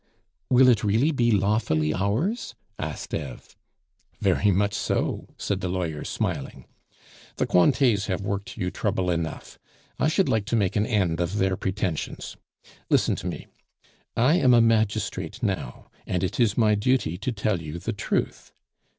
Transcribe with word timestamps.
"Will 0.49 0.67
it 0.67 0.83
really 0.83 1.11
be 1.11 1.29
lawfully 1.29 1.93
ours?" 1.93 2.55
asked 2.79 3.13
Eve. 3.13 3.55
"Very 4.19 4.49
much 4.49 4.73
so," 4.73 5.27
said 5.37 5.61
the 5.61 5.69
lawyer, 5.69 6.03
smiling. 6.03 6.65
"The 7.35 7.45
Cointets 7.45 8.07
have 8.07 8.21
worked 8.21 8.57
you 8.57 8.71
trouble 8.71 9.11
enough; 9.11 9.59
I 9.99 10.07
should 10.07 10.27
like 10.27 10.45
to 10.45 10.55
make 10.55 10.75
an 10.75 10.87
end 10.87 11.19
of 11.19 11.35
their 11.37 11.55
pretensions. 11.55 12.35
Listen 12.89 13.15
to 13.17 13.27
me; 13.27 13.45
I 14.17 14.37
am 14.39 14.55
a 14.55 14.59
magistrate 14.59 15.43
now, 15.43 15.91
and 16.07 16.23
it 16.23 16.39
is 16.39 16.57
my 16.57 16.73
duty 16.73 17.19
to 17.19 17.31
tell 17.31 17.61
you 17.61 17.77
the 17.77 17.93
truth. 17.93 18.51